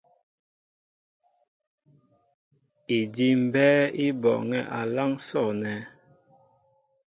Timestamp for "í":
4.05-4.07